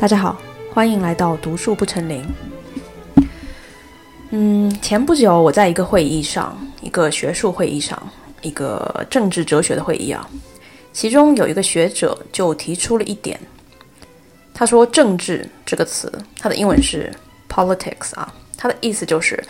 [0.00, 0.40] 大家好，
[0.72, 2.24] 欢迎来到读书不成林。
[4.30, 8.00] 嗯，前不久我在一个会议上，一个学术会议上，
[8.40, 10.24] 一个政治哲学的会议啊，
[10.92, 13.40] 其中有一个学者就提出了一点，
[14.54, 17.12] 他说“政治”这个词，它的英文是
[17.48, 19.42] politics 啊，它的意思就是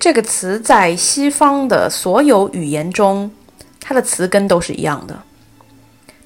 [0.00, 3.30] 这个词在西方的所有语言中，
[3.80, 5.22] 它的词根都是一样的。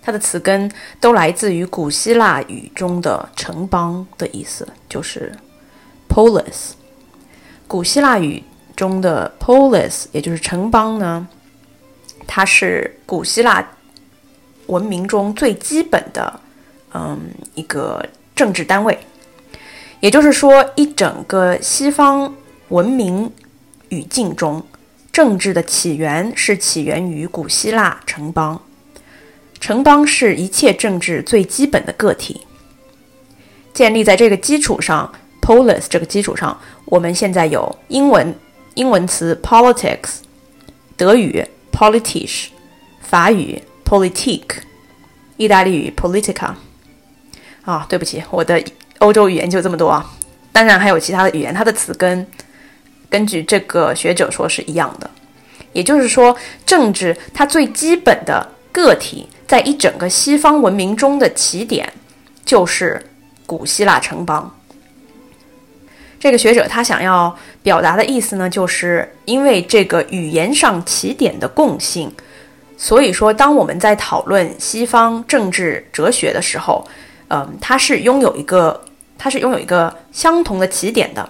[0.06, 0.70] 它的词根
[1.00, 5.34] 都来自于古希腊语中的城邦的意思，就是
[6.08, 6.74] polis。
[7.66, 8.40] 古希腊语
[8.76, 11.26] 中的 polis，也就是城邦呢，
[12.24, 13.68] 它是古希腊
[14.66, 16.38] 文明中最基本的，
[16.94, 17.18] 嗯，
[17.54, 18.96] 一个政治单位。
[19.98, 22.32] 也就是说，一整个西方
[22.68, 23.28] 文明
[23.88, 24.64] 语境中，
[25.10, 28.62] 政治的起源是起源于古希腊城邦。
[29.58, 32.40] 城邦是一切政治最基本的个体，
[33.72, 38.34] 建立在这个基础上，polis 这个基础上，我们现在有英文
[38.74, 40.18] 英文词 politics，
[40.96, 42.46] 德语 politisch，
[43.00, 44.42] 法语 politik，
[45.36, 46.52] 意大利语 politica。
[47.64, 48.62] 啊，对不起，我的
[48.98, 50.14] 欧洲语言就这么多啊。
[50.52, 52.26] 当然还有其他的语言，它的词根
[53.10, 55.10] 根据这个学者说是一样的，
[55.72, 59.26] 也就是说，政治它最基本的个体。
[59.46, 61.92] 在一整个西方文明中的起点，
[62.44, 63.10] 就是
[63.46, 64.52] 古希腊城邦。
[66.18, 72.10] 这个学者他想要表达的意思呢，就是因为这个语言上起点的共性，
[72.76, 76.84] 所以说当我们在讨论西方政治哲学的时候，
[77.28, 78.82] 嗯，它是拥有一个，
[79.16, 81.28] 它是拥有一个相同的起点的。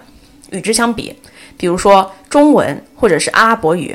[0.51, 1.13] 与之相比，
[1.57, 3.93] 比如说中文或者是阿拉伯语，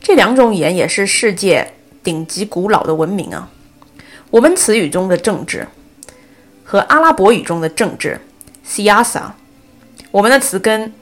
[0.00, 3.48] 这两种语言也是世界顶级古老的文明啊。
[4.34, 5.64] 我们词语中的政治
[6.64, 8.20] 和阿拉伯语中的政治
[8.66, 9.22] （siasa），
[10.10, 10.92] 我们的词根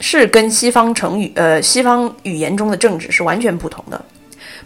[0.00, 4.02] 是跟西方成语呃西方语言中的政治是完全不同的。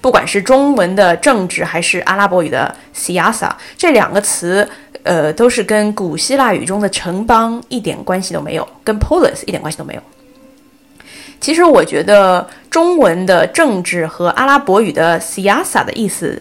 [0.00, 4.68] 不管是中文的政治还是阿拉伯语的 siasa，这两个词
[5.02, 10.02] 呃都是跟古希腊语中的城邦一点关系都没有，跟 polis 一点关系都没有。
[11.41, 16.41] 其实我觉得中文的政治和阿拉伯语的 siasa 的意思。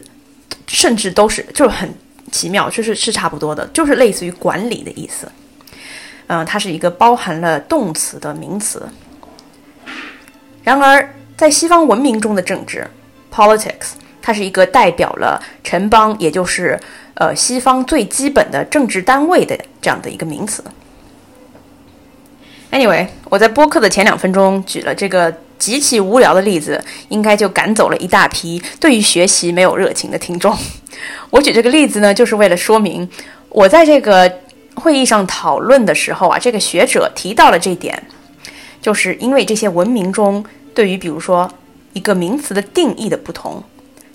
[0.68, 1.92] 甚至都是就是很
[2.32, 5.32] 奇妙，就是是差不多的，就是类似于管理的意思。
[6.28, 8.88] 嗯，它是一个包含了动词的名词。
[10.64, 12.86] 然而，在西方文明中的政治
[13.34, 16.78] （politics），它是一个代表了城邦，也就是
[17.14, 20.62] 呃西方最基本的政治单位的这样的一个名词。
[22.72, 25.34] Anyway，我在播客的前两分钟举了这个。
[25.58, 30.56] 极其无聊的例子，应该就赶走了一大批对于学习没有热情的听众。
[31.30, 33.08] 我举这个例子呢，就是为了说明，
[33.50, 34.32] 我在这个
[34.76, 38.02] 会议上讨论的时候啊，这个学者提到了这点，
[38.82, 41.52] 就是因为这些文明中对于比如说
[41.94, 43.64] 一个名词的定义的不同，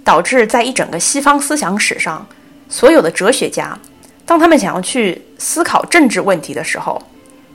[0.04, 2.26] 导致在一整个西方思想史上，
[2.68, 3.78] 所有的哲学家，
[4.24, 7.02] 当他们想要去思考政治问题的时候，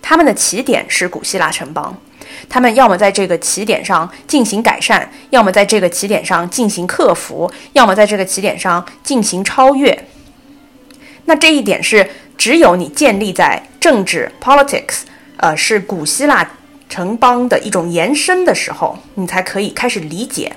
[0.01, 1.97] 他们的起点是古希腊城邦。
[2.49, 10.07] 他们要么在这个起点上进行改善，要么在这个起点上进行克服，要么在这个起点上进行超越。
[11.25, 15.01] 那这一点是只有你建立在政治 （politics）
[15.37, 16.49] 呃是古希腊
[16.87, 20.51] 城邦的一种延伸的时候，你才可以开始理解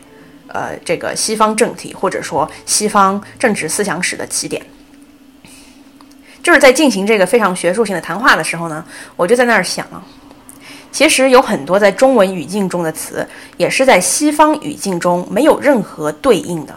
[0.47, 4.63] 呃这个西方政体或者说西方政治思想史的起点。
[6.43, 8.85] 就是在进行这个非常学术性的谈话的时候呢，
[9.17, 9.87] 我就在那儿想。
[10.93, 16.75] 其实有很多在中文语境中的词，也是在西方语境中没有任何对应的。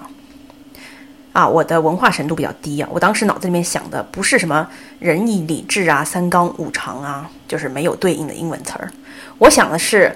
[1.34, 4.69] 啊，我的文化程度比较低啊，我当时脑子里面想的不是什么
[5.00, 8.91] 仁义礼智啊、三纲五常啊，就是没有对应的英文词儿。
[9.40, 10.16] 我想的是，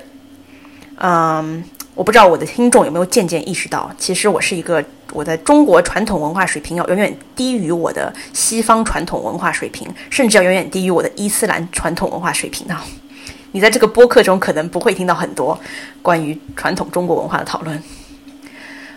[0.97, 1.63] 嗯，
[1.95, 12.79] 我不知道我的听众有没有渐渐意识到，其实我是一个我的中国传统文化水平要远远低于我的西方传统文化水平，甚至要远远低于我的伊斯兰传统文化水平呢。
[13.57, 15.59] 你在这个播客中可能不会听到很多
[16.03, 17.81] 关于传统中国文化的讨论。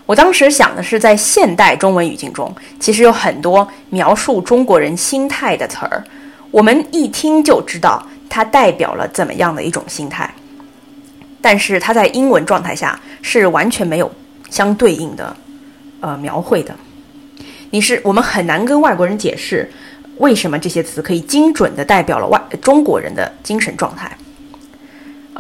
[0.05, 6.05] 我当时想的是，在现代中文语境中，其实有很多描述中国人心态的词儿，
[6.51, 10.31] 我们一听就知道它代表了怎么样的一种心态。
[11.41, 14.13] 但是它在英文状态下是完全没有
[14.51, 15.35] 相对应的
[16.01, 16.77] 呃描绘的。
[17.71, 19.73] 你是我们很难跟外国人解释
[20.19, 24.15] 为什么这些词可以精准的代表了外中国人的精神状态。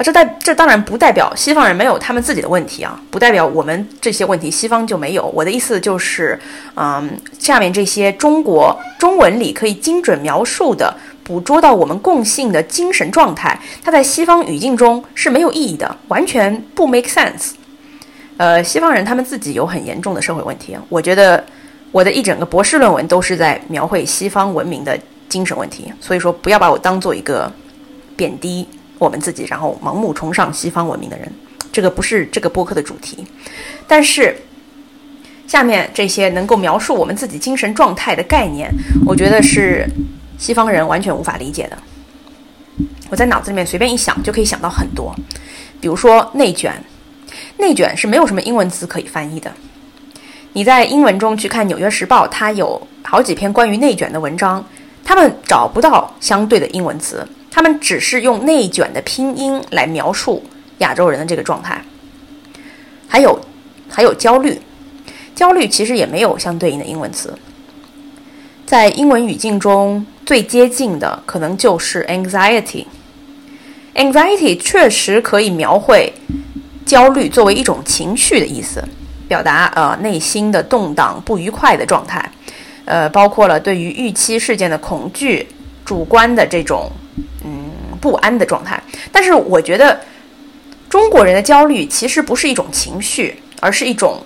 [0.02, 5.26] 这代这当然不代表西方人没有他们自己的问题啊，不代表我们这些问题西方就没有。
[5.35, 6.38] 我的意思就是，
[6.75, 17.50] 嗯，下面这些中国中文里可以精准描述的，捕捉到我们共性的精神状态，它在西方语境中是没有意义的，完全不 make sense。
[18.38, 21.44] 呃，西方人他们自己有很严重的社会问题，我觉得
[21.93, 24.99] 我的一整个博士论文都是在描绘西方文明的
[25.29, 27.52] 精神问题，所以说不要把我当做一个
[28.17, 28.67] 贬低
[29.00, 31.29] 我们自己，然后盲目崇尚西方文明的人，
[31.73, 33.26] 这个不是这个播客的主题，
[33.88, 34.37] 但是。
[35.47, 38.73] 下面这些能够描述我们自己精神状态的概念，
[39.05, 39.85] 我觉得是
[40.38, 41.76] 西方人完全无法理解的。
[43.08, 45.12] 我在脑子里面随便一想，就可以想到很多，
[45.81, 46.73] 比如说内卷，
[47.56, 49.52] 内卷是没有什么英文词可以翻译的。
[50.52, 54.64] 你在英文中去看《纽约时报》，它有好几篇关于内卷的文章，
[55.05, 60.43] 他们找不到相对的英文词，他们只是用内卷的拼音来描述
[60.79, 61.82] 亚洲人的这个状态。
[63.08, 63.41] 还有，
[63.88, 64.61] 还有焦虑。
[65.35, 67.32] 焦虑其实也没有相对应的英文词，
[68.67, 72.85] 在英文语境中最接近的可能就是 anxiety。
[73.94, 76.12] anxiety 确实可以描绘
[76.85, 78.85] 焦虑作为一种情绪的意思，
[79.26, 82.31] 表达呃内心的动荡、不愉快的状态，
[82.85, 85.49] 呃，包括了对于预期事件的恐惧、
[85.87, 86.91] 主观的这种
[88.00, 88.82] 不安的状态。
[89.12, 90.00] 但是我觉得
[90.88, 94.25] 中国人的焦虑其实不是一种情绪，而是一种。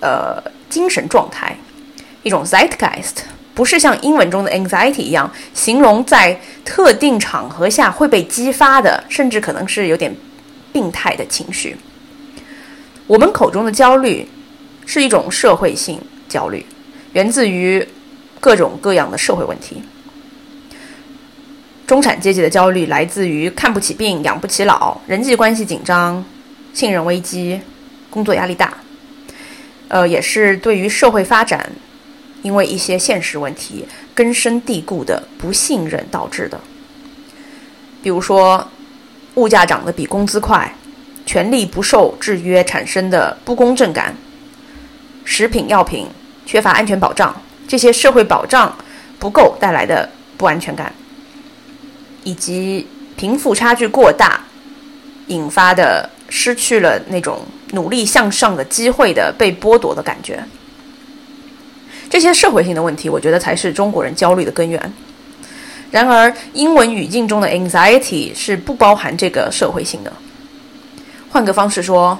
[0.00, 0.40] 呃，
[0.70, 1.56] 精神状态，
[2.22, 3.16] 一种 zeitgeist，
[3.52, 10.14] 不是像英文中的 anxiety 一样，形容在特定场合下会被激发的，甚至可能是有点
[10.72, 11.76] 病态的情绪。
[13.08, 14.24] 我们口中的焦虑，
[14.86, 16.64] 是一种社会性焦虑，
[17.14, 17.84] 源自于
[18.38, 19.82] 各种各样的社会问题。
[21.88, 26.22] 中产阶级的焦虑来自于看不起病、养不起老、人际关系紧张、
[26.74, 27.58] 信任危机、
[28.10, 28.74] 工作压力大。
[29.88, 31.66] 呃，也是对于社会发展，
[32.42, 36.60] 因为一些现实问题根深蒂固的不信任导致的。
[38.02, 38.68] 比如说，
[39.36, 40.70] 物价涨得比工资快，
[41.24, 44.14] 权利不受制约产生的不公正感，
[45.24, 46.06] 食品药品
[46.44, 47.34] 缺乏安全保障，
[47.66, 48.76] 这些社会保障
[49.18, 50.06] 不够带来的
[50.36, 50.92] 不安全感，
[52.28, 52.86] 以及
[53.16, 54.44] 贫富差距过大
[55.28, 57.40] 引发的失去了那种。
[57.72, 60.42] 努力向上的机会的被剥夺的感觉，
[62.08, 64.80] 这些社会性的问题，我觉得才是中国人焦虑的根源。
[65.90, 70.10] 然而，英文语境中的 anxiety 是不包含这个社会性的。
[71.28, 72.18] 换个方式说，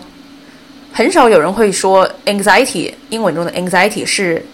[0.93, 4.45] 很少有人会说 anxiety，英文中的 anxiety 是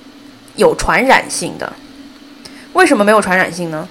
[0.54, 1.72] 有传染性的。
[2.74, 3.88] 为什么没有传染性呢？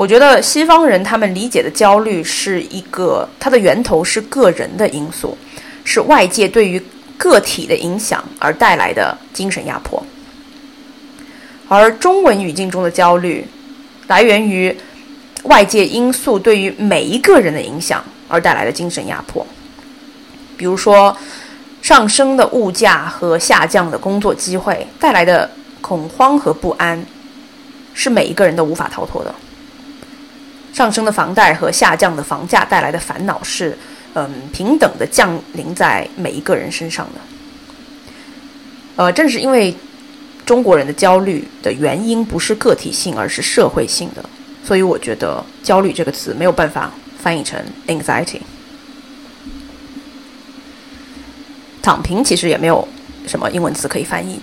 [0.00, 5.36] 我觉得西方人他们理解的焦虑是一个，它的源头是个人的因素。
[5.84, 6.80] 是外界对于
[7.18, 10.02] 个体的影响而带来的精神压迫，
[11.68, 13.46] 而中文语境中的焦虑，
[14.06, 14.74] 来源于
[15.44, 19.46] 外界因素对于每一个人的影响而带来的精神压迫。
[20.56, 21.14] 比如说，
[21.82, 25.50] 上升的物价和下降的工作机会带来的
[25.82, 27.04] 恐慌和不安，
[27.92, 29.34] 是每一个人都无法逃脱的。
[30.72, 33.76] 上升的房贷和下降的房价带来的烦恼是。
[34.12, 37.20] 嗯，平等的降临在每一个人身上的。
[38.96, 39.72] 呃，正是因为
[40.44, 44.24] 中国人的焦虑的原因不是个体性，而是社会性的，
[44.64, 46.90] 所以我觉得“焦虑”这个词没有办法
[47.22, 48.40] 翻译成 “anxiety”。
[51.80, 52.88] 躺平其实也没有
[53.28, 54.40] 什么英文词可以翻译。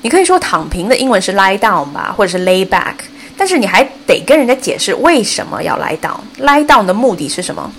[0.00, 2.94] 你可以说躺平的英文是 “lie down” 吧，或者是 “lay back”，
[3.38, 6.18] 但是你还得跟人家解释为什么要 lie down。
[6.40, 7.72] lie down 的目的是什么？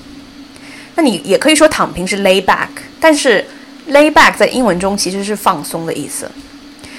[0.95, 3.45] 那你也可以说躺平是 lay back，但是
[3.89, 6.31] lay back 在英文中其实是放松的意思。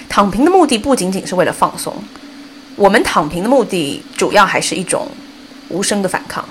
[0.09, 1.95] 躺平的目的不仅仅是为了放松，
[2.77, 5.09] 我们躺平的目的主要还是一种
[5.69, 6.45] 无声的反抗，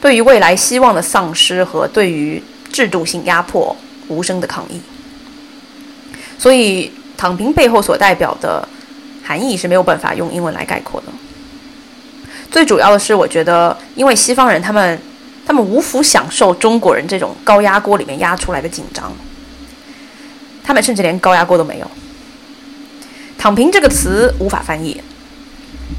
[0.00, 3.74] 对于未来希望的丧失和对于制度性压迫
[4.08, 4.80] 无声的抗议。
[6.38, 8.66] 所以躺平背后所代表的
[9.22, 11.06] 含义是没有办法用英文来概括的。
[12.50, 15.00] 最主要的是，我觉得因为西方人他们。
[15.44, 19.12] 他们无福享受中国人这种高压锅里面压出来的紧张，
[20.62, 21.90] 他们甚至连高压锅都没有。
[23.36, 25.02] 躺平这个词无法翻译，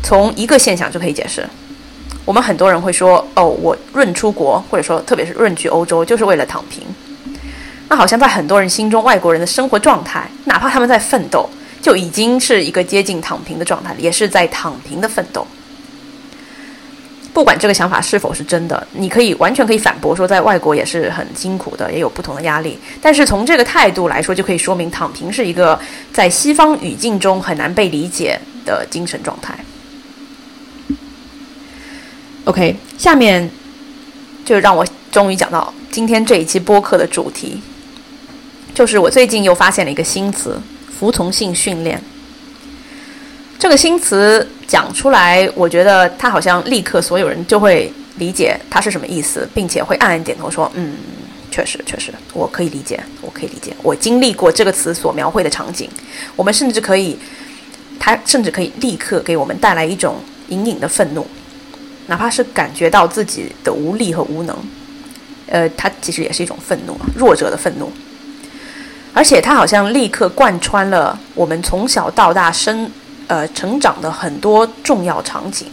[0.01, 1.45] 从一个现象就可以解释。
[2.23, 6.81] 我们很多人会说：“哦，我润出国，或者说特别是润去欧洲，就是为了躺平。”
[7.89, 11.49] 那好像在很多人心中，外国人的生活状态，哪怕他们在奋斗，
[11.83, 15.45] 就已经是一个接近躺平的状态，也是在躺平的奋斗。
[17.33, 22.79] 不管这个想法是否是真的，你可以完全可以反驳说，在外国也是很辛苦的，也有不同的压力。
[23.01, 25.77] 但是从这个态度来说，就可以说明躺平是一个
[26.13, 29.53] 在西方语境中很难被理解的精神状态。
[32.45, 33.49] OK，下面
[34.45, 37.61] 就让我终于讲到今天这一期播客的主题，
[38.73, 40.61] 就是我最近又发现了一个新词——
[41.03, 42.01] 服从性训练。
[43.59, 50.95] 这个新词讲出来，我觉得它好像立刻所有人就会理解它是什么意思，并且会暗暗点头说：“嗯，
[51.51, 55.89] 确实，确实，我可以理解，我可以理解，我经历过这个词所描绘的场景。
[56.37, 57.17] 我们甚至可以，
[57.99, 60.15] 它甚至可以立刻给我们带来一种
[60.47, 61.27] 隐隐的愤怒。”
[62.07, 64.57] 哪怕是感觉到自己的无力和无能，
[65.47, 67.91] 呃，它其实也是一种愤怒，弱者的愤怒。
[69.13, 72.89] 而且它好像立刻贯穿了我们从小到大生
[73.27, 75.67] 呃成长的很多重要场景，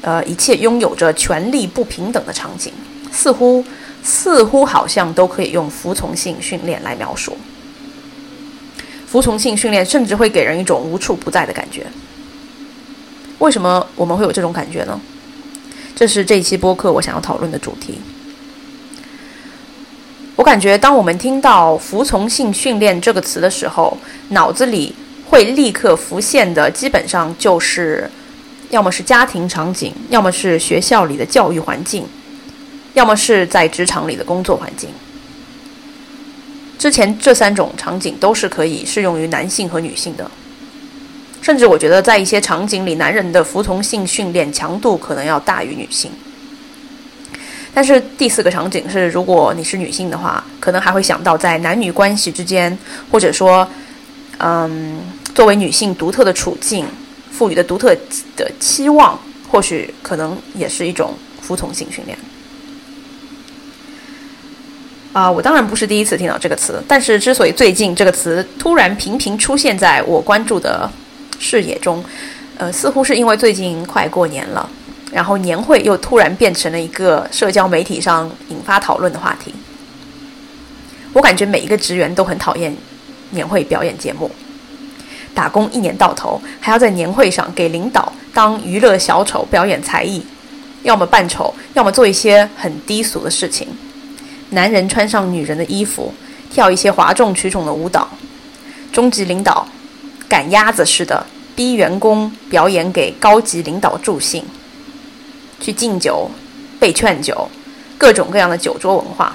[0.00, 2.72] 呃，一切拥有着权力不平等的场景，
[3.10, 3.64] 似乎
[4.02, 7.36] 似乎好像都可以用服从性训练来描述。
[9.06, 11.86] 服从性训练甚至会给人一种无处不在的感觉。
[13.38, 15.00] 为什么我们会有这种感觉呢？
[15.94, 18.00] 这是这一期播客我想要讨论的主题。
[20.36, 23.96] 我感觉，当我们听到“服从性训练”这个词的时候，
[24.30, 24.92] 脑子里
[25.26, 28.10] 会立刻浮现的，基本上就是，
[28.70, 32.04] 要么是家庭场景，要么是学校里的教育环境，
[32.94, 34.90] 要么是在职场里的工作环境。
[36.76, 40.28] 之前这三种场景都是可以适用于男性和女性的。
[41.40, 46.10] 甚至我觉得，在一些场景里，男人的服从性训练强度可能要大于女性。
[47.74, 52.78] 但是第四个场景是，如果你是女性的话，可能还会想到在男女关系之间，
[53.10, 53.68] 或者说，
[54.38, 55.00] 嗯，
[55.34, 56.86] 作为女性独特的处境
[57.30, 57.96] 赋予的独特
[58.36, 59.18] 的期望，
[59.50, 62.16] 或许可能也是一种服从性训练。
[65.12, 70.90] 啊，我当然不是第一次听到这个词，但是之所以最近这个词突然频频出现在我关注的。
[71.36, 72.02] 视野中，
[72.56, 74.66] 呃，似乎是因为最近快过年了，
[75.14, 79.54] 然后年会又突然变成了一个社交媒体上引发讨论的话题。
[81.12, 82.76] 我感觉每一个职员都很讨厌
[83.30, 84.28] 年会表演节目，
[85.32, 90.20] 打工一年到头，还要在年会上给领导当娱乐小丑表演才艺，
[90.82, 93.68] 要么扮丑，要么做一些很低俗的事情。
[94.50, 96.12] 男人穿上女人的衣服，
[96.50, 98.08] 跳一些哗众取宠的舞蹈，
[98.92, 99.68] 中级领导
[100.28, 101.24] 赶鸭子似的。
[101.56, 104.44] 逼员工表演给高级领导助兴，
[105.64, 106.30] 去敬酒、
[106.78, 107.48] 被劝酒，
[107.96, 109.34] 各种各样的酒桌文化，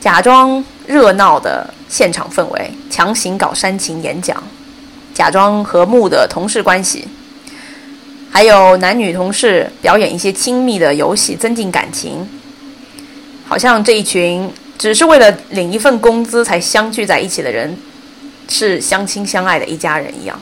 [0.00, 4.40] 假装热闹的现场氛围，强行搞煽情演讲，
[5.12, 7.04] 假装和睦的同事关系，
[8.30, 12.24] 还有男女同事表演一些亲密的游戏，增进感情，
[13.44, 14.48] 好像这一群
[14.78, 17.76] 只是为了领一份工资才相聚在一起的人，
[18.48, 20.40] 是相亲相爱的一家人一样。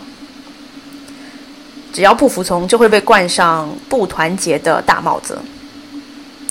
[1.97, 5.39] 只要不服从，就会被冠上不团结的大帽子。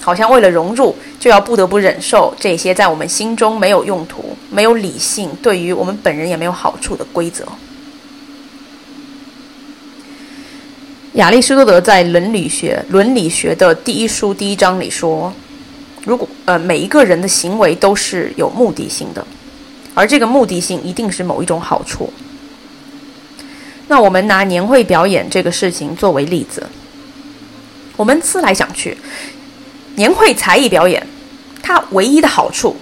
[0.01, 7.45] 好像为了融入，就要不得不忍受这些在我们心中没有用途、没有理性、对于我们本人也没有好处的规则。
[11.13, 15.31] 亚里士多德在《伦理学》《伦理学》的第一书第一章里说
[16.05, 19.23] ：“如果呃每一个人的行为都是有目的性的，
[19.93, 22.11] 而这个目的性一定是某一种好处。”
[23.87, 26.65] 那我们拿年会表演这个事情作为例子，
[27.95, 28.97] 我们思来想去，
[29.95, 31.05] 年会才艺表演，
[31.61, 32.75] 它唯一的好处，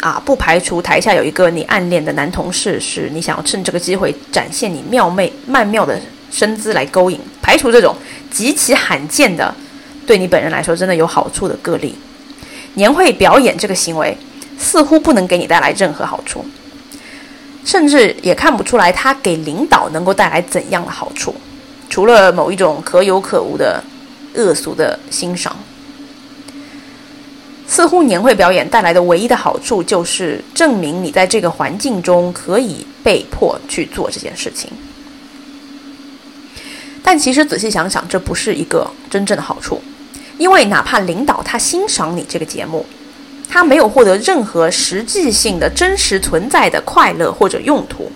[0.00, 6.00] 啊，不排除台下有一个你暗恋的男同事，是你想要趁这个机会展现你妙媚曼妙的
[6.30, 7.96] 身姿来勾引，排除这种
[8.30, 9.52] 极其罕见的，
[10.06, 11.94] 对你本人来说真的有好处的个例，
[12.74, 14.16] 年会表演这个行为
[14.56, 16.46] 似乎不能给你带来任何好处。
[17.66, 21.34] 甚至也看不出来，他给领导能够带来怎样的好处，
[21.90, 23.82] 除了某一种可有可无的
[24.36, 25.54] 恶俗的欣赏。
[27.66, 34.70] 似乎年会表演带来的唯一的好处，就是证明你在这个环境中可以被迫去做这件事情。
[37.02, 39.82] 但其实仔细想想，这不是一个真正的好处，
[40.38, 42.86] 因为哪怕领导他欣赏你这个节目。
[43.48, 48.10] 他没有获得任何实际性的真实存在的快乐或者用途。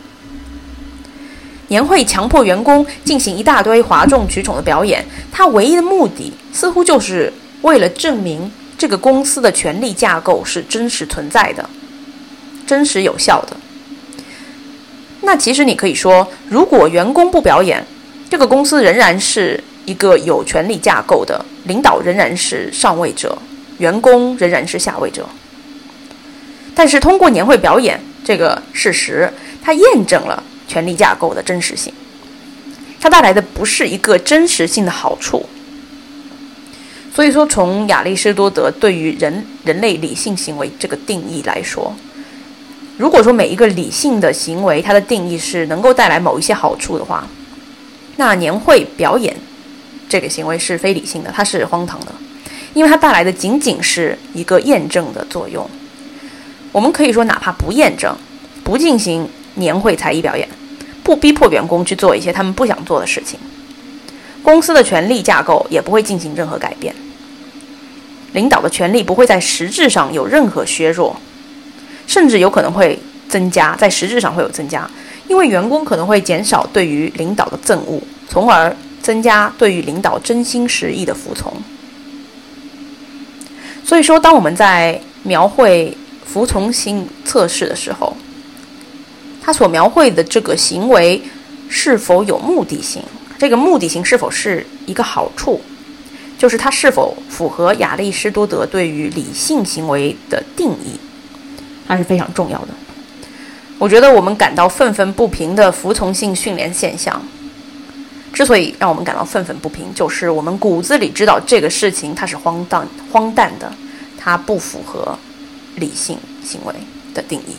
[1.68, 7.32] 年会强迫员工进行一大堆哗众取宠的表演，他唯一的目的似乎就是
[7.62, 11.70] 为了证明这个公司的权力架构是真实存在的、
[12.66, 13.56] 真实有效的。
[15.22, 17.86] 那其实你可以说，如果员工不表演，
[18.28, 23.38] 这个公司仍然是一个有权力架构的，领导仍然是上位者。
[23.80, 25.28] 员工仍然是下位者，
[26.74, 31.92] 但是通过年会表演这个事实，它验证了权力架构的真实性。
[33.00, 35.46] 它带来的不是一个真实性的好处，
[37.14, 41.96] 所以说，从亚里士多德对于人人类理性行为这个定义来说，
[42.98, 47.26] 如果说每一个理性的行为，它的定义是能够带来某一些好处的话，
[48.16, 49.34] 那年会表演
[50.06, 52.12] 这个行为是非理性的，它是荒唐的，
[52.74, 55.68] 因为它带来的仅仅是一个验证的作用。
[56.72, 58.16] 我们可以说，哪怕不验证，
[58.62, 60.48] 不进行年会才艺表演，
[61.02, 63.38] 不逼迫员工去做一些他们不想做的事情。
[64.42, 66.94] 公司的权力架构也不会进行任何改变，
[68.32, 71.14] 领导的权力不会在实质上有任何削弱，
[72.06, 72.98] 甚至有可能会
[73.28, 74.88] 增加，在实质上会有增加，
[75.28, 81.52] 因为员工可能会减少对于领导的憎恶，从而增加对于领导真心实意的服从。
[83.90, 85.92] 所以说，当我们在描绘
[86.24, 88.16] 服从性测试的时候，
[89.42, 91.20] 他所描绘的这个行为
[91.68, 93.02] 是否有目的性？
[93.36, 95.60] 这个目的性是否是一个好处，
[96.38, 100.94] 就是它是否符合亚里士多德对于理性行为的定义，
[101.88, 102.68] 它是非常重要的。
[103.76, 107.20] 我觉得我们感到愤愤不平的服从性训练现象，
[108.32, 113.72] 之所以让我们感到愤愤不平，就是我们骨子里知道这个事情它是荒诞、荒诞的，
[114.18, 115.18] 它不符合
[115.76, 116.74] 理性行为
[117.12, 117.56] 的定义。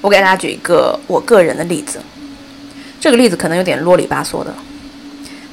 [0.00, 2.00] 我给大家举一个我个人的例子。
[3.00, 4.52] 这个例子可能有点啰里吧嗦的，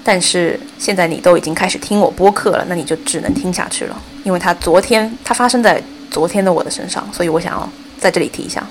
[0.03, 7.69] 但是现在你都已经开始听我播客了，那你就只能听下去了，因为它昨天它发生在昨天的我的身上，所以我想要
[7.99, 8.67] 在这里提一下。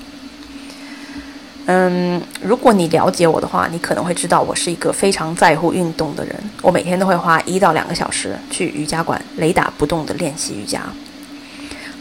[1.67, 10.83] 嗯，如果你了解我的话，你可能会知道我是一个非常在乎运动的人，我每天都会花一到两个小时去瑜伽馆雷打不动的练习瑜伽，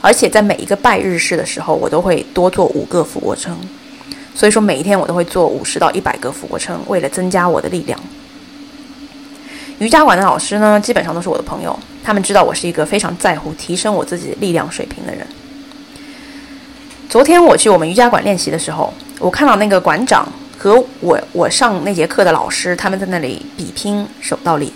[0.02, 3.56] 而且在每一个拜日式的时候，我都会多做五个俯卧撑。
[4.34, 7.98] 所以说，每一天我都会做五十到一百个俯卧撑，为了增加我的力量。
[9.78, 15.26] 瑜伽馆的老师呢，基本上都是我的朋友，他们知道我是一个非常在乎提升我自己力量水平的人。
[17.08, 20.26] 昨天我去我们瑜伽馆练习的时候，我看到那个馆长
[20.58, 24.72] 和我我上那节课的老师，他们在那里比拼手倒立。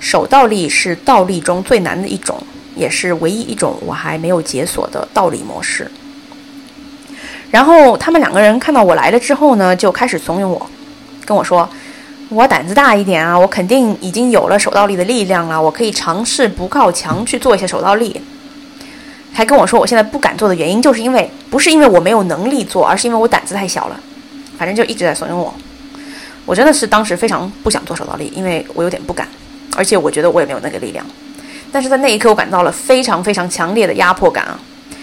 [0.00, 2.42] 手倒立是倒立中最难的一种，
[2.74, 5.90] 也是唯一一种我还没有解锁的倒立模式。
[7.50, 10.66] 然后他们两个人看到我来了之后呢，就开始怂恿我，
[11.26, 11.68] 跟我说
[12.30, 18.18] ：“我胆子大一点啊，我肯定已经有了手倒立的力量了，我可以尝试不靠墙去做一些手倒立。”
[19.32, 23.98] 还跟我说我现在不敢做的原因，就是因为不是因为我没有能力做，而是因为我胆子太小了。
[24.58, 25.54] 反正就一直在怂恿我。
[26.44, 29.26] 我真的是当时非常不想做手倒立，因为我有点不敢，
[29.76, 31.04] 而且我觉得我也没有那个力量。
[31.72, 34.58] 但是在那一刻，我感到了非常非常强烈的压迫感啊。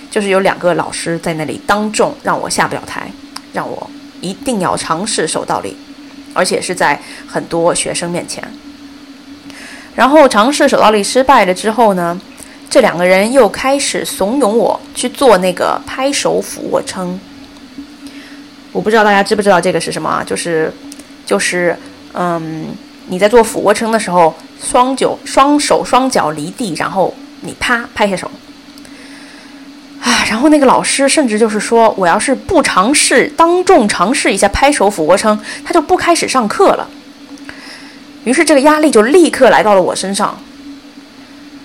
[0.10, 3.12] 就是有两个老师在那里当众让我下不了台，
[3.54, 3.90] 让我
[4.22, 5.76] 一定要尝试手倒立，
[6.34, 8.42] 而且是在很多学生面前。
[9.96, 12.20] 然后尝试手倒立失败了之后呢，
[12.70, 17.20] 这两个人又开始怂恿我去做那个拍手俯卧撑。
[18.74, 20.24] 我不知道大家知不知道这个是什么啊？
[20.24, 20.72] 就是，
[21.26, 21.76] 就是，
[22.14, 22.68] 嗯，
[23.08, 28.30] 你在做俯卧撑的时候，双脚、双手、双脚离地，然后你啪拍下手。
[30.02, 36.88] 啊，然后那个老师甚至就是说，我要是不尝试当众尝试一下拍手俯卧撑，他就不开始上课了。
[38.26, 40.38] 于是这个压力就立刻来到了我身上。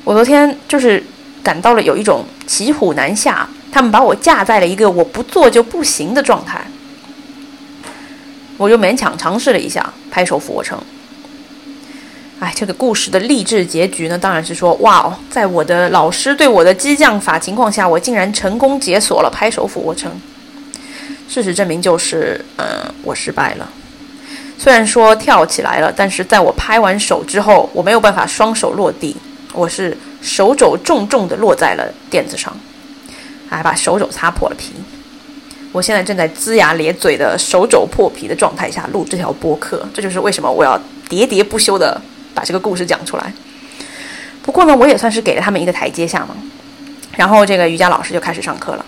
[0.05, 1.03] 我昨天就是
[1.43, 6.65] 感到了有一种骑虎难下，他们把我架在了一个我不做就不行的状态。
[8.57, 10.79] 我就勉强尝试了一下拍手俯卧撑。
[12.39, 20.11] 哎，这个故事的励志结局呢，当然是说，哇哦，在我的老师对我的激将法情况下，我竟然成功解锁了拍手俯卧撑。
[21.29, 22.67] 事实证明就是，嗯，
[23.03, 23.69] 我失败了。
[24.59, 29.17] 虽然说跳起来了，但是在我拍完手之后，我没有办法双手落地，
[29.53, 32.57] 我是手肘重重的落在了垫子上，
[33.49, 34.73] 还把手肘擦破了皮。
[35.73, 42.01] 我现在正在龇牙咧嘴的手肘破皮的状态下录这条播客，这就是为什么我要喋喋不休的。
[42.35, 43.31] 把这个故事讲出来。
[44.43, 46.35] 不过呢，我也算是给了他们一个台阶下嘛。
[47.15, 48.87] 然后这个瑜伽老师就开始上课了。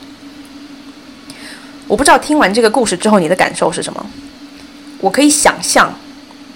[1.87, 4.07] 我不知道听完这个故事之后你的感受是什么。
[4.99, 5.95] 我可以想象，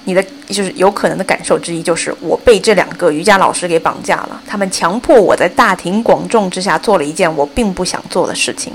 [0.08, 4.40] 你的就是有可能的感受之一就是我被这两个瑜伽老师给绑架了。
[4.46, 8.72] 他们强迫我在大庭广众之下做了一件我并不想做的事情。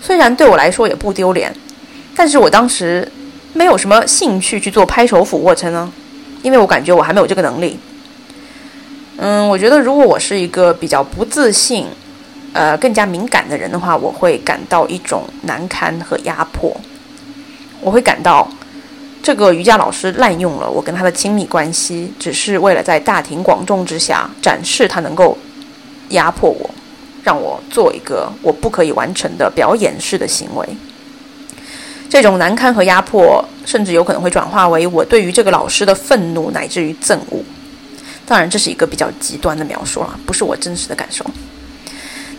[0.00, 1.52] 虽然对我来说也不丢脸，
[2.14, 3.10] 但是我当时
[3.52, 5.92] 没有什么兴趣去做拍手俯卧撑呢。
[6.42, 7.76] 因为我感觉我还没有这个能力。
[9.16, 11.88] 嗯，我觉得如果我是一个比较不自信、
[12.52, 16.76] 呃更加敏感的人的话，我会感到一种难堪和压迫。
[17.80, 18.48] 我会感到
[19.22, 25.38] 这个瑜伽老师滥用了我跟他的亲密关系，只是为了在大庭广众之下展示他能够
[26.08, 26.68] 压迫我，
[27.22, 30.68] 让我做一个我不可以完成的表演式的行为。
[32.10, 37.40] 这种难堪和压迫，甚至有可能会转化为我对于这个老师的愤怒，乃至于憎恶。
[38.26, 41.24] 当然，这是一个比较极端的描述了，不是我真实的感受。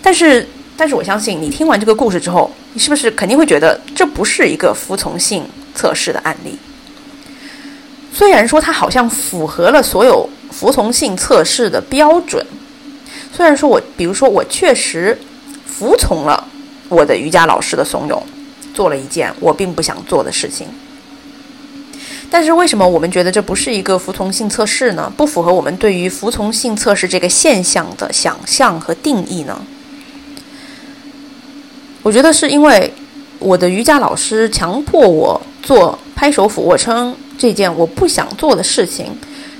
[0.01, 5.43] 但是，但是我相信你听完这个故事之后，你是不是肯定会觉得这不是一个服从性
[5.73, 6.55] 测试的案例？
[8.13, 12.45] 虽然说它好像符合了所有服从性测试的标准，
[13.35, 15.17] 虽然说我，比如说我确实
[15.65, 16.47] 服从了
[16.89, 18.21] 我的瑜伽老师的怂恿，
[18.71, 20.67] 做了一件我并不想做的事情，
[22.29, 25.11] 但是为什么我们觉得这不是一个服从性测试呢？
[25.17, 29.59] 不符合我们对于服从性测试这个现象的想象和定义呢？
[32.03, 32.93] 我觉得是因为
[33.39, 37.15] 我的瑜伽老师强迫我做拍手俯卧撑。
[37.43, 39.17] 这件我不想做的事情，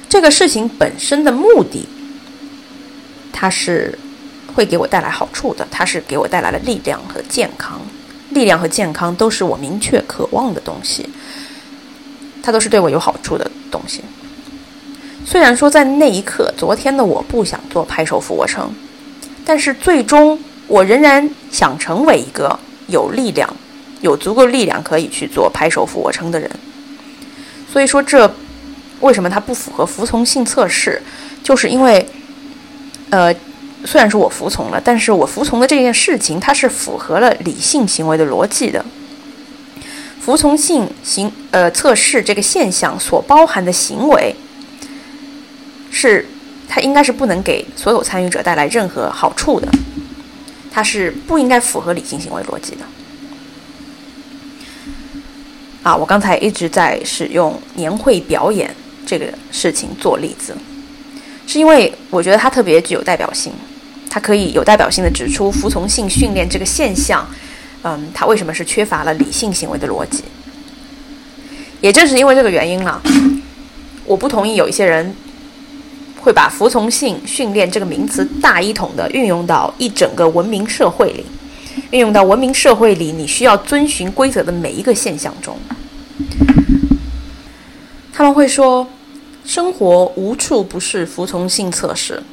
[0.07, 1.85] 这个事情本身的目的，
[3.33, 3.99] 它是
[4.55, 7.81] 会给我带来好处的，它是给我带来了力量和健康。
[8.29, 11.09] 力量和健康都是我明确渴望的东西，
[12.41, 14.01] 它都是对我有好处的东西。
[15.25, 18.73] 虽然说在那一刻，昨天的我不想做拍手俯卧撑，
[19.43, 23.53] 但是最终我仍然想成为一个有力量、
[23.99, 26.49] 有足够力量可以去做拍手俯卧撑的人。
[27.73, 28.31] 所以说，这
[28.99, 31.01] 为什么它不符合服从性测试？
[31.41, 32.07] 就是因为，
[33.09, 33.33] 呃，
[33.83, 38.85] 虽然说我服从了，但是我服从的这件事情，它是符合了理性行为的逻辑的。
[40.21, 44.35] 服从性行呃测试这个现象所包含的行为，
[45.89, 46.27] 是
[46.69, 49.67] 它应该是不能给所有参与者带来任何好处的，
[50.71, 52.85] 它是不应该符合理性行为逻辑的。
[55.83, 58.73] 啊，我刚才一直在使用年会表演
[59.05, 60.55] 这个事情做例子，
[61.45, 63.51] 是因为我觉得它特别具有代表性，
[64.09, 67.27] 它可以有代表性的指出服从性训练这个现象，
[67.83, 70.23] 嗯，它为什么是缺乏了理性行为的逻辑？
[71.81, 73.01] 也正是因为这个原因了，
[74.05, 75.13] 我不同意有一些人
[76.21, 81.25] 会把服从性训练这个名词大一统的运用到一整个文明社会里。
[81.93, 85.55] 运用到文明社会里，你需要遵循规则的每一个现象中，
[88.11, 88.87] 他们会说，
[89.45, 92.23] 生活无处不是服从性测试，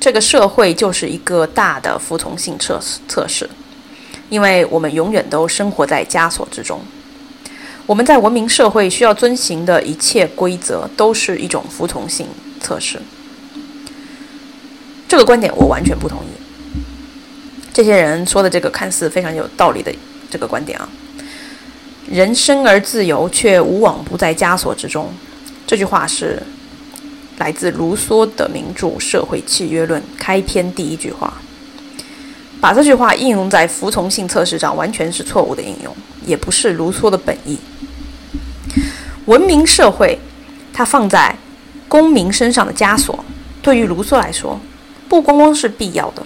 [0.00, 3.48] 这个社会就是一个大的服从性测测试，
[4.28, 6.80] 因为我们永远都生活在枷锁之中，
[7.86, 12.26] 我们在文明社会需要遵循的一切规则都是一种服从性
[12.60, 13.00] 测试。
[15.06, 16.31] 这个观点我完全不同意。
[17.72, 19.90] 这些人说的这个看似非常有道理的
[20.30, 20.88] 这个观点啊，
[22.10, 25.10] 人生而自由，却无往不在枷锁之中。
[25.66, 26.42] 这句话是
[27.38, 31.32] 来自卢梭的名著《社会契约论》开篇第一句话。
[32.60, 37.58] 把这句话应用在服从性测试上，完全是错误的应用，也不是卢梭的本意。
[39.24, 40.18] 文明社会，
[40.72, 41.34] 它放在
[41.88, 43.24] 公民身上的枷锁，
[43.60, 44.60] 对于卢梭来说，
[45.08, 46.22] 不光光是必要的。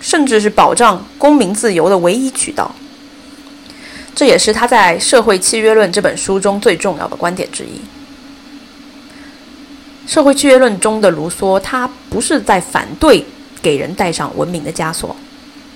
[0.00, 2.70] 甚至是保障公民自由的唯一渠道，
[4.14, 7.78] 这也是他在《社会契约论》这本书中最重要的观点之一。
[10.10, 13.24] 《社会契约论》中的卢梭，他不是在反对
[13.60, 15.14] 给人戴上文明的枷锁，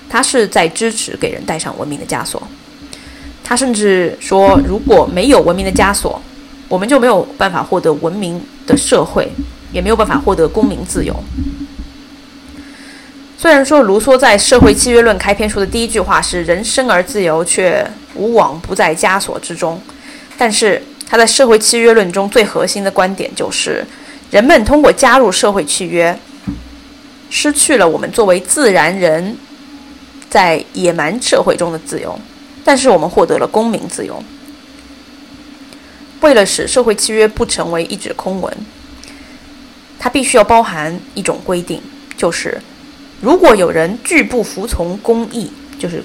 [0.09, 2.41] 他是在支持给人戴上文明的枷锁。
[3.43, 6.19] 他甚至说，如果没有文明的枷锁，
[6.67, 9.29] 我们就没有办法获得文明的社会，
[9.71, 11.13] 也没有办法获得公民自由。
[13.43, 19.77] 虽然说卢梭在《社会契约论》开篇说的第一句话是“人生而自由，却无往不在枷锁之中”，
[20.39, 23.85] 但是他在《社会契约论》中最核心的观点就是：
[24.31, 26.17] 人们通过加入社会契约，
[27.29, 29.35] 失去了我们作为自然人
[30.29, 32.17] 在野蛮社会中的自由，
[32.63, 34.23] 但是我们获得了公民自由。
[36.21, 38.57] 为了使社会契约不成为一纸空文，
[39.99, 41.81] 它必须要包含一种规定，
[42.15, 42.57] 就是。
[43.23, 46.03] 如果有人拒不服从公义，就是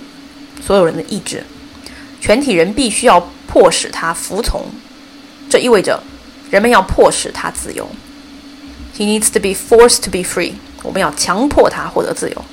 [0.64, 1.42] 所有人的意志，
[2.20, 4.64] 全体人必须要迫使他服从。
[5.50, 6.00] 这意味着
[6.48, 7.88] 人们要迫使他自由。
[8.96, 10.52] He needs to be forced to be free。
[10.85, 12.44] 我们要强迫他获得自由。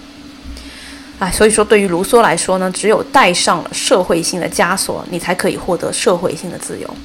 [1.19, 6.95] 哎，所以说对于卢梭来说呢，只有带上了社会性的枷锁，你才可以获得社会性的自由。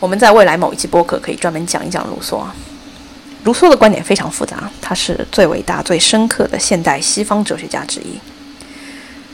[0.00, 2.52] 我们在未来某一期播客可以专门讲一讲卢梭啊。
[3.46, 8.18] 卢梭的观点非常复杂，他是最伟大、最深刻的现代西方哲学家之一。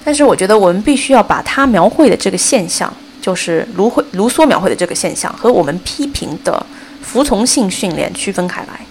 [0.05, 6.64] 但是，我觉得我们必须要把他描绘的这个现象就是卢会卢梭描绘的这个现象，和我们批评的
[7.01, 8.85] 服从性训练区分开来。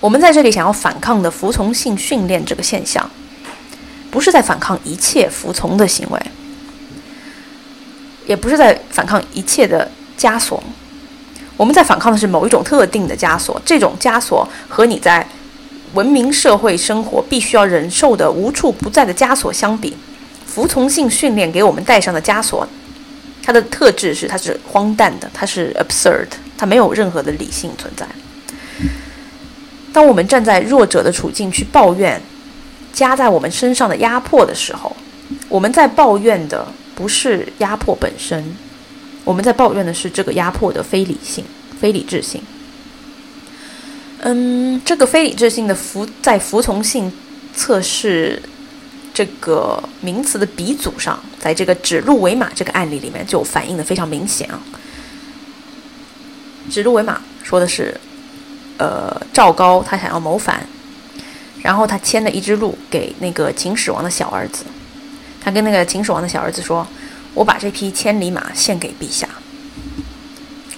[0.00, 3.10] 我们在这里想要反抗的服从性训练这个现象，
[4.10, 6.20] 不是在反抗一切服从的行为，
[8.26, 10.62] 也不是在反抗一切的枷锁。
[11.56, 15.26] 我们在反抗的是某一种特定的枷锁，这种枷锁和你在
[15.94, 19.96] 文明社会生活必须要忍受的无处不在的枷锁相比，
[20.46, 22.66] 服从性训练给我们带上的枷锁，
[23.42, 28.06] 它的特质是它是荒诞的，它是 absurd，它没有任何的理性存在。
[29.92, 32.20] 当我们站在弱者的处境去抱怨
[32.94, 34.96] 加在我们身上的压迫的时候，
[35.50, 38.56] 我们在抱怨的不是压迫本身，
[39.24, 41.44] 我们在抱怨的是这个压迫的非理性、
[41.80, 42.42] 非理智性。
[44.20, 47.12] 嗯，这个非理智性的服在服从性
[47.54, 48.42] 测试
[49.12, 54.60] 这个名词的鼻祖上，在这个指鹿为马这个案例里面就反映的非常明显啊。
[56.70, 58.00] 指鹿为马说的是。
[58.78, 60.66] 呃，赵高他想要谋反，
[61.62, 64.64] 然后他牵了一只鹿给那个秦始皇的小儿子。
[65.40, 66.84] 他跟那个秦始皇的小儿子说
[67.34, 69.28] ：“我把这匹千里马献给陛下。”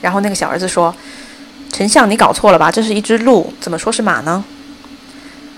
[0.00, 0.94] 然后那个小儿子说
[1.72, 2.70] ：“丞相，你搞错了吧？
[2.70, 4.44] 这是一只鹿，怎么说是马呢？”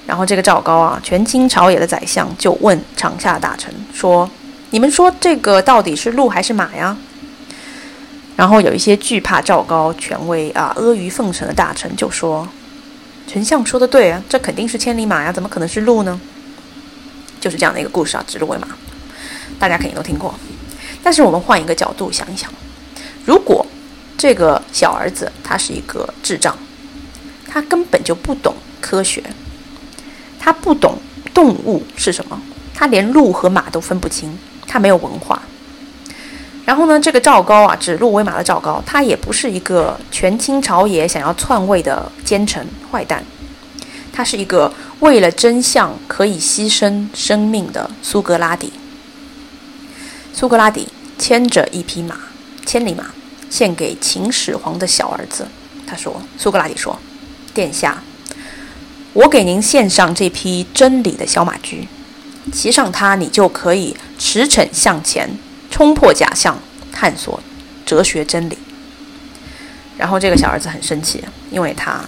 [0.06, 4.30] 然后这个赵高啊，权倾朝野的宰相就问场下大臣说
[4.70, 6.96] ：“你们说这个到底是鹿还是马呀？”
[8.36, 12.48] 然后有一些惧怕赵高权威啊、阿谀奉承的大臣就说
[13.26, 16.20] ：“丞相说的对啊，这肯定是千里马呀，怎么可能是鹿呢？”
[17.40, 18.68] 就是这样的一个故事啊，指鹿为马，
[19.58, 20.32] 大家肯定都听过。
[21.06, 22.50] 但是我们换一个角度想一想，
[23.24, 23.64] 如果
[24.18, 26.58] 这个小儿子他是一个智障，
[27.48, 29.22] 他根本就不懂科学，
[30.40, 30.98] 他不懂
[31.32, 32.42] 动物是什么，
[32.74, 35.40] 他连鹿和马都分不清，他没有文化。
[36.64, 43.22] 然后呢，这个赵高啊，指鹿为马的赵高，他也不是一个权倾朝野、想要篡位的奸臣坏蛋，
[44.12, 48.72] 他是一个为了真相可以牺牲生命的苏格拉底。
[50.38, 50.86] 苏格拉底
[51.18, 52.14] 牵着一匹马，
[52.66, 53.06] 千里马，
[53.48, 55.48] 献给秦始皇的小儿子。
[55.86, 56.98] 他说：“苏格拉底说，
[57.54, 58.02] 殿下，
[59.14, 61.88] 我给您献上这匹真理的小马驹，
[62.52, 65.38] 骑上它，你就可以驰骋向前。”
[65.72, 66.58] 冲破假象，
[66.92, 67.40] 探索
[67.86, 68.58] 哲学真理。
[69.96, 72.04] 然后这个小儿子很生气，因为他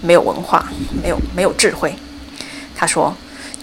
[0.00, 0.68] 没有文化，
[1.02, 1.96] 没有没有智慧。
[2.76, 3.16] 他说：“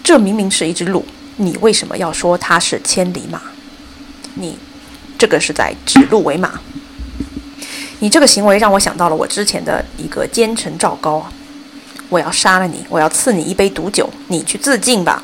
[0.04, 1.06] 这明明是一只鹿，
[1.38, 3.42] 你为什么要说它是千里马？
[4.36, 4.58] 你
[5.18, 6.60] 这个是在指鹿为马。
[8.00, 11.32] 你这个行为让我想到了我之前的一个奸臣赵高啊！
[12.10, 15.24] 我要杀了你，我要赐你一杯毒酒，你去自尽吧。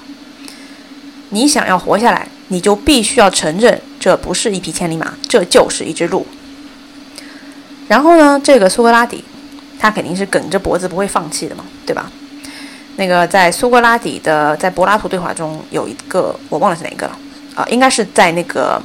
[1.30, 6.26] 你想要活下来，你就必须要承认。”这不是一匹千里马，这就是一只鹿。
[7.88, 9.24] 然后呢，这个苏格拉底，
[9.80, 12.10] 他肯定是梗着脖子不会放弃的嘛，对吧？
[12.98, 17.20] 那个在苏格拉底的在柏拉图对话中有一个我忘了是哪个了
[17.56, 18.82] 啊，应该是在那个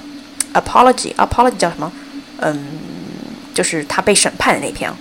[0.54, 1.92] apology，apology 叫什么？
[2.40, 2.58] 嗯，
[3.54, 4.92] 就是他被审判的那篇。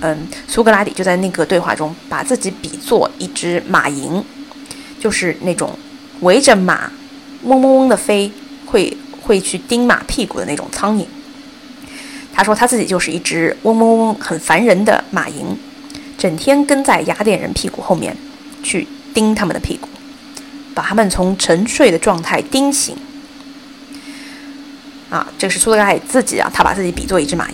[0.00, 4.22] 嗯，苏格拉底就在那个对话中把自己比作一只马蝇，
[5.00, 5.78] 就是那种
[6.20, 6.90] 围着马
[7.42, 8.30] 嗡嗡嗡的飞
[8.66, 8.96] 会。
[9.20, 11.04] 会去叮马屁股的那种苍蝇。
[12.32, 15.44] 他说他自己就是一只嗡嗡嗡很烦人的马蝇，
[16.16, 18.16] 整天跟在雅典人屁股后面
[18.62, 19.86] 去叮他们的屁股，
[20.72, 22.96] 把他们从沉睡的状态叮醒。
[25.10, 27.52] 啊，这是苏格拉底自己啊，他把自己比作一只马蝇。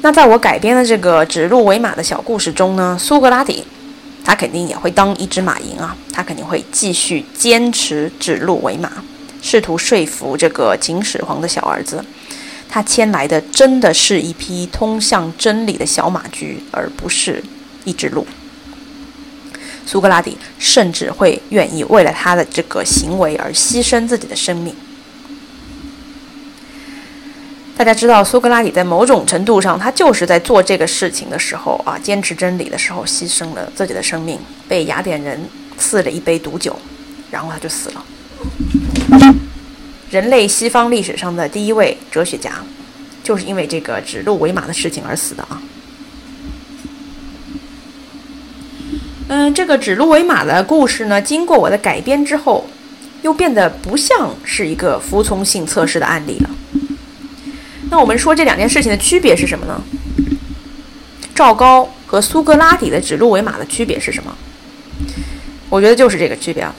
[0.00, 3.64] 那在我改编的这个指鹿为马的小故事中呢，苏格拉底
[4.24, 8.90] 他肯定也会当一只马蝇啊，他肯定会继续坚持指鹿为马。
[9.40, 12.04] 试图说服这个秦始皇的小儿子，
[12.68, 17.42] 他牵来的真的是一匹通向真理的小马驹，而不是
[17.84, 18.26] 一只鹿。
[19.86, 24.74] 苏格拉底甚至会愿意为了他的这个行为而牺牲自己的生命。
[27.78, 34.36] 大家知道，苏格拉底在某种程度上，他就是在做这个事情的时候啊，坚持真理的时候，牺牲了自己的生命，
[34.66, 35.40] 被雅典人
[35.78, 36.76] 赐了一杯毒酒，
[37.30, 38.04] 然后他就死了。
[40.10, 42.50] 人类西方历史上的第一位哲学家，
[43.22, 45.62] 就是因为这个指鹿为马的事情而死的啊。
[49.28, 52.66] 嗯，这个指鹿为马的故事呢，经过我的改编之后，
[53.22, 56.50] 又变得不像是一个服从性测试的案例了。
[57.98, 59.82] 那我们说这两件事情的区别是什么呢？
[61.34, 64.32] 赵高和苏格拉底的指鹿为马的区别是什么？
[65.68, 66.72] 我觉得就是这个区别啊。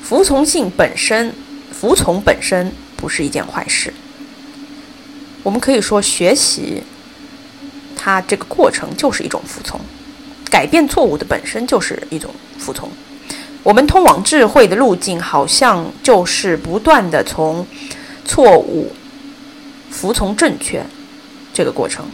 [0.00, 1.34] 服从性本身，
[1.72, 3.92] 服从本身不是一件坏事，
[5.42, 6.84] 我们可以说学习
[7.96, 9.80] 它这个过程就是一种服从，
[10.48, 12.88] 改变错误的本身就是一种服从。
[13.64, 17.66] 我们通往智慧的路径，好像就是不断的从
[18.24, 18.92] 错误
[19.90, 20.82] 服从正确
[21.52, 22.04] 这个过程。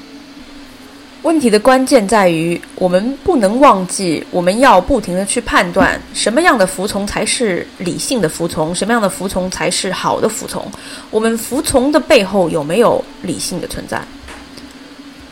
[1.23, 10.65] 问题的关键在于，我们不能忘记，我们要不停的去判断什么样的服从才是理性的服从，什么样的服从才是好的服从。
[11.11, 14.01] 我们服从的背后有没有理性的存在？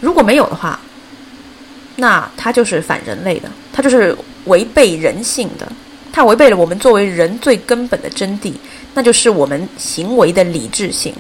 [0.00, 0.80] 如果没有的话，
[1.94, 5.70] 那它就是反人类的，它就是违背人性的。
[6.12, 8.52] 它违背了我们作为人最根本的真谛，
[8.94, 11.14] 那就是我们行为的理智性。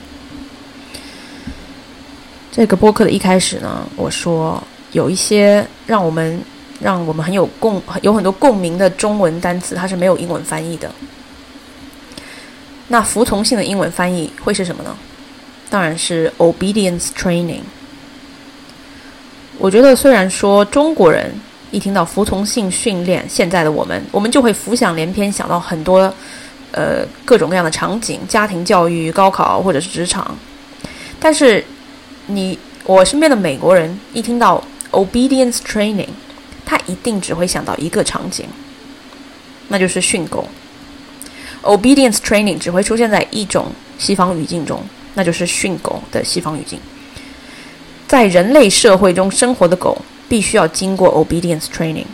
[2.54, 4.62] 这个播客的一开始呢，我说
[4.92, 6.40] 有一些让我们
[6.80, 10.88] 让我们很有共有很多共鸣的中文单词，它是没有英文翻译的。
[12.86, 14.96] 那服从性的英文翻译会是什么呢？
[15.68, 17.62] 当然是 obedience training。
[19.58, 21.34] 我觉得虽然说中国人。
[21.72, 26.02] 一听到服从性训练，现在的我们，我们就会浮想联翩，想到很多，
[26.70, 30.38] 呃，各种各样的场景：家庭教育、高考或者是职场。
[31.18, 31.64] 但是，
[32.26, 36.08] 你我身边的美国人一听到 obedience training，
[36.64, 38.46] 他一定只会想到一个场景，
[39.68, 40.48] 那就是训狗。
[41.62, 44.82] obedience training 只会出现在一种西方语境中，
[45.14, 46.78] 那就是训狗的西方语境。
[48.06, 50.00] 在人类社会中生活的狗。
[50.26, 52.06] 必须要经过 obedience training。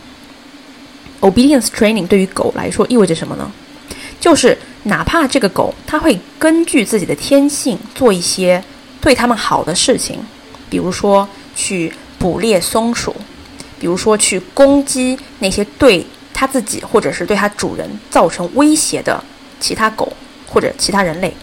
[1.21, 3.51] obedience training 对于狗来说意味着什么呢？
[4.19, 8.63] 就是哪怕这个狗它会根据自己的天性做一些
[9.01, 10.21] 对它们好的事情，
[10.69, 13.15] 比如说去捕猎松鼠，
[13.79, 19.23] 比如说去攻击那些对它自己或者是对它主人造成威胁的
[19.59, 20.13] 其他狗
[20.47, 21.35] 或者其他人类，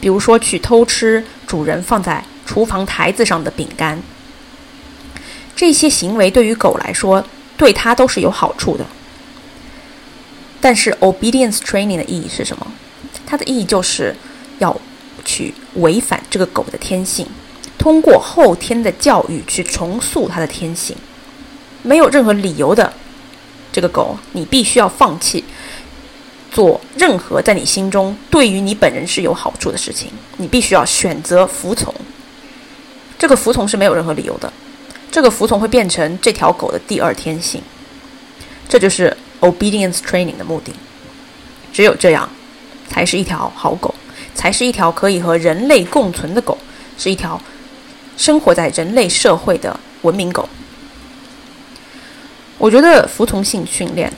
[0.00, 4.02] 比如说去偷吃主人放在厨房台子上的饼干。
[5.56, 7.24] 这些行为对于狗来说，
[7.56, 8.86] 对它都是有好处的。
[10.60, 12.66] 但是，obedience training 的意义是什么？
[13.26, 14.14] 它的意义就是
[14.58, 14.76] 要
[15.24, 17.26] 去违反这个狗的天性，
[17.78, 20.96] 通过后天的教育去重塑它的天性。
[21.82, 22.92] 没有任何理由的，
[23.72, 25.44] 这个狗你必须要放弃
[26.50, 30.10] 做任何在你心中对于你本人是有好处的事情。
[30.38, 31.94] 你必须要选择服从。
[33.18, 34.52] 这个服从是没有任何理由的。
[35.10, 37.62] 这个服从会变成这条狗的第二天性，
[38.68, 40.72] 这就是 obedience training 的目的。
[41.72, 42.28] 只有这样，
[42.88, 43.94] 才是一条好狗，
[44.38, 46.56] 才是一条可以和人类共存的狗，
[46.96, 47.42] 是一条
[48.16, 50.48] 生活在人类社会的文明狗。
[52.56, 54.12] 我觉得服从性训练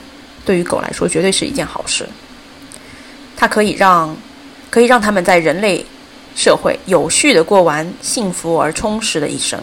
[0.45, 2.07] 对于狗来说绝对是一件好事，
[3.35, 4.15] 它可以让
[4.69, 5.83] 可以让他们在人类
[6.35, 9.59] 社会有序的过完幸福而充实的一生。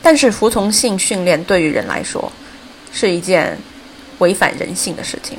[0.00, 2.30] 但是服从性训练对于人来说
[2.92, 3.58] 是一件
[4.18, 5.36] 违反人性的事情。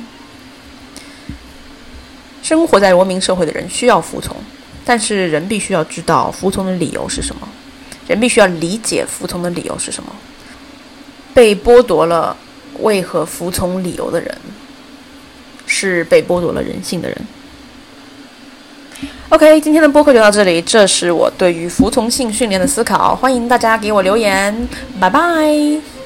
[2.41, 4.36] 生活在文明社会的人需要服从，
[4.84, 7.47] 但是人必须要知道服从的理由是什么，
[8.08, 10.12] 人必须要理解服从的理由是什么。
[11.34, 12.36] 被剥夺了
[12.80, 14.38] 为何服从理由的人，
[15.65, 17.17] 是被剥夺了人性的人。
[19.30, 20.62] OK，今天的播客就到这里。
[20.62, 24.67] 这是我对于服从性训练的思考，欢迎大家给我留言，
[24.99, 26.01] 拜拜。